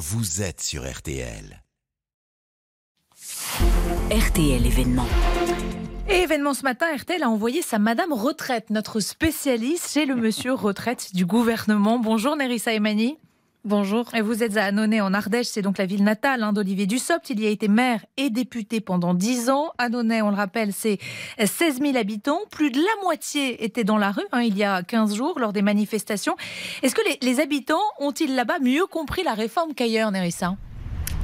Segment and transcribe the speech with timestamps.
[0.00, 1.62] vous êtes sur RTL.
[4.10, 5.04] RTL événement.
[6.08, 10.54] Et événement ce matin, RTL a envoyé sa Madame Retraite, notre spécialiste chez le Monsieur
[10.54, 11.98] Retraite du gouvernement.
[11.98, 13.18] Bonjour Nerissa Emani.
[13.66, 14.06] Bonjour.
[14.22, 17.28] Vous êtes à Annonay en Ardèche, c'est donc la ville natale hein, d'Olivier Dussopt.
[17.28, 19.72] Il y a été maire et député pendant 10 ans.
[19.76, 20.98] Annonay, on le rappelle, c'est
[21.38, 22.40] 16 000 habitants.
[22.50, 25.52] Plus de la moitié étaient dans la rue hein, il y a 15 jours lors
[25.52, 26.36] des manifestations.
[26.82, 30.56] Est-ce que les, les habitants ont-ils là-bas mieux compris la réforme qu'ailleurs, Nerissa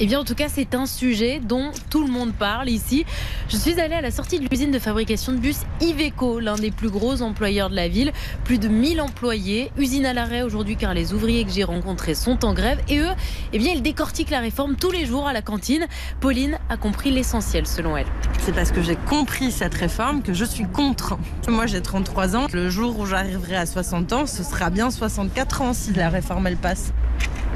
[0.00, 3.04] eh bien, en tout cas, c'est un sujet dont tout le monde parle ici.
[3.48, 6.72] Je suis allée à la sortie de l'usine de fabrication de bus Iveco, l'un des
[6.72, 8.12] plus gros employeurs de la ville.
[8.42, 9.70] Plus de 1000 employés.
[9.78, 12.80] Usine à l'arrêt aujourd'hui car les ouvriers que j'ai rencontrés sont en grève.
[12.88, 13.12] Et eux,
[13.52, 15.86] eh bien, ils décortiquent la réforme tous les jours à la cantine.
[16.20, 18.06] Pauline a compris l'essentiel selon elle.
[18.40, 21.16] C'est parce que j'ai compris cette réforme que je suis contre.
[21.46, 22.46] Moi, j'ai 33 ans.
[22.52, 26.48] Le jour où j'arriverai à 60 ans, ce sera bien 64 ans si la réforme
[26.48, 26.92] elle passe.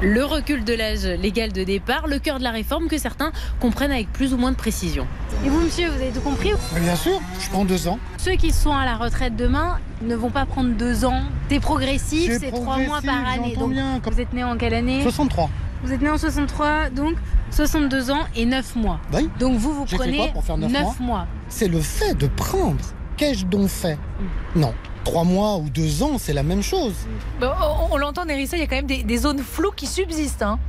[0.01, 3.91] Le recul de l'âge légal de départ, le cœur de la réforme que certains comprennent
[3.91, 5.05] avec plus ou moins de précision.
[5.45, 7.99] Et vous, monsieur, vous avez tout compris Bien sûr, je prends deux ans.
[8.17, 11.21] Ceux qui sont à la retraite demain ne vont pas prendre deux ans.
[11.49, 13.57] C'est progressif, c'est trois mois par année.
[13.57, 13.99] Donc, bien.
[14.01, 15.01] vous êtes né en quelle année?
[15.03, 15.49] 63.
[15.83, 17.15] Vous êtes né en 63, donc
[17.51, 18.99] 62 ans et 9 mois.
[19.13, 19.29] Oui.
[19.37, 20.95] Donc vous, vous fait prenez quoi pour faire neuf 9 mois?
[20.99, 21.27] mois?
[21.49, 22.79] C'est le fait de prendre.
[23.17, 23.97] Qu'ai-je donc fait?
[24.55, 24.73] Non.
[25.09, 26.93] Trois mois ou deux ans, c'est la même chose.
[27.41, 27.49] Bon,
[27.91, 30.43] on, l'entend, Nerissa, il y a quand même des, des zones floues qui subsistent.
[30.43, 30.59] hein.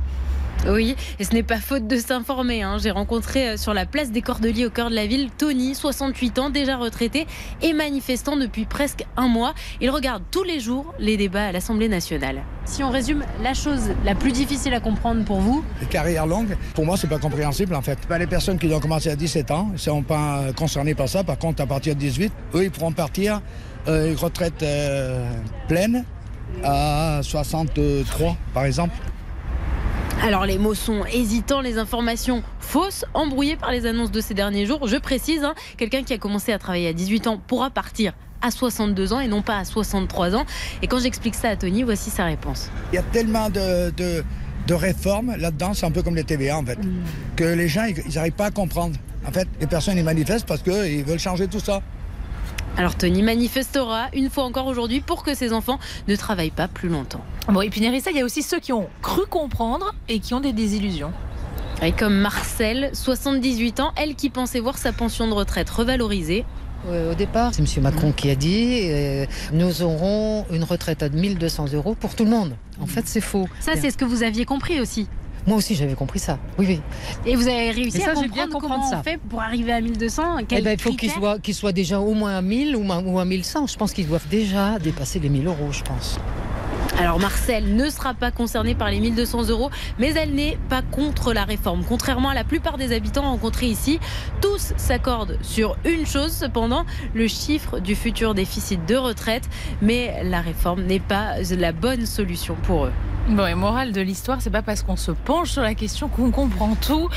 [0.67, 2.61] Oui, et ce n'est pas faute de s'informer.
[2.61, 2.77] hein.
[2.79, 6.37] J'ai rencontré euh, sur la place des Cordeliers au cœur de la ville Tony, 68
[6.37, 7.25] ans, déjà retraité
[7.63, 9.55] et manifestant depuis presque un mois.
[9.81, 12.43] Il regarde tous les jours les débats à l'Assemblée nationale.
[12.65, 16.55] Si on résume, la chose la plus difficile à comprendre pour vous, Les carrières longues,
[16.75, 17.97] pour moi, c'est pas compréhensible en fait.
[18.07, 21.09] Ben, les personnes qui doivent commencer à 17 ans ne sont pas euh, concernées par
[21.09, 21.23] ça.
[21.23, 23.41] Par contre, à partir de 18, eux, ils pourront partir
[23.87, 25.25] euh, une retraite euh,
[25.67, 26.05] pleine
[26.63, 28.93] à 63, par exemple.
[30.23, 34.65] Alors les mots sont hésitants, les informations fausses, embrouillées par les annonces de ces derniers
[34.65, 34.87] jours.
[34.87, 38.13] Je précise, hein, quelqu'un qui a commencé à travailler à 18 ans pourra partir
[38.43, 40.45] à 62 ans et non pas à 63 ans.
[40.81, 42.69] Et quand j'explique ça à Tony, voici sa réponse.
[42.91, 44.23] Il y a tellement de, de-
[44.67, 46.77] de réformes là-dedans, c'est un peu comme les TVA en fait,
[47.35, 48.95] que les gens, ils n'arrivent pas à comprendre.
[49.27, 51.81] En fait, les personnes, ils manifestent parce qu'ils veulent changer tout ça.
[52.81, 55.77] Alors Tony manifestera une fois encore aujourd'hui pour que ses enfants
[56.07, 57.23] ne travaillent pas plus longtemps.
[57.47, 60.33] Bon, et puis Nerissa, il y a aussi ceux qui ont cru comprendre et qui
[60.33, 61.13] ont des désillusions.
[61.83, 66.43] Et comme Marcel, 78 ans, elle qui pensait voir sa pension de retraite revalorisée.
[66.89, 67.83] Au départ, c'est M.
[67.83, 72.31] Macron qui a dit euh, nous aurons une retraite à 1200 euros pour tout le
[72.31, 72.55] monde.
[72.81, 73.47] En fait, c'est faux.
[73.59, 75.07] ça c'est ce que vous aviez compris aussi.
[75.47, 76.37] Moi aussi, j'avais compris ça.
[76.57, 76.81] Oui, oui.
[77.25, 78.99] Et vous avez réussi ça, à j'ai bien comprendre comprendre comment ça.
[78.99, 80.91] on fait pour arriver à 1200 Eh ben, il faut
[81.41, 83.67] qu'ils soient, déjà au moins à 1000 ou, à- ou à 1100.
[83.67, 86.19] Je pense qu'ils doivent déjà dépasser les 1000 euros, je pense.
[86.99, 91.33] Alors Marcel ne sera pas concernée par les 1200 euros, mais elle n'est pas contre
[91.33, 91.83] la réforme.
[91.87, 93.99] Contrairement à la plupart des habitants rencontrés ici,
[94.41, 96.85] tous s'accordent sur une chose cependant,
[97.15, 99.49] le chiffre du futur déficit de retraite.
[99.81, 102.91] Mais la réforme n'est pas la bonne solution pour eux.
[103.29, 106.31] Bon, et morale de l'histoire, c'est pas parce qu'on se penche sur la question qu'on
[106.31, 107.07] comprend tout.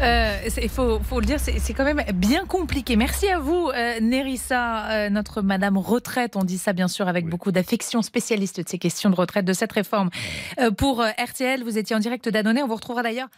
[0.00, 2.96] Il faut, faut le dire, c'est c'est quand même bien compliqué.
[2.96, 6.36] Merci à vous, euh, Nerissa, euh, notre Madame Retraite.
[6.36, 9.52] On dit ça bien sûr avec beaucoup d'affection, spécialiste de ces questions de retraite, de
[9.52, 10.10] cette réforme.
[10.60, 12.62] Euh, pour euh, RTL, vous étiez en direct d'Annonay.
[12.62, 13.28] On vous retrouvera d'ailleurs